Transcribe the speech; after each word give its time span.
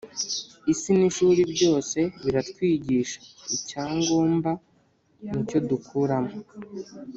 isi 0.73 0.89
n’ 0.97 1.01
ishuri 1.09 1.41
byose 1.53 1.99
biratwigisha 2.23 3.17
icyangomba 3.55 4.51
nicyo 5.31 5.57
dukuramo 5.69 6.33